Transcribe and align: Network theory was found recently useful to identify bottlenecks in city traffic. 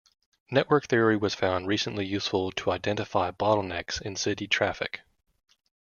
Network 0.49 0.87
theory 0.87 1.15
was 1.15 1.35
found 1.35 1.67
recently 1.67 2.03
useful 2.03 2.51
to 2.51 2.71
identify 2.71 3.29
bottlenecks 3.29 4.01
in 4.01 4.15
city 4.15 4.47
traffic. 4.47 5.01